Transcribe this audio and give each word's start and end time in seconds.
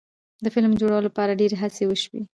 د 0.43 0.45
فلم 0.53 0.71
جوړولو 0.79 1.05
لپاره 1.07 1.37
ډیرې 1.39 1.55
هڅې 1.61 1.83
وشوې. 1.87 2.21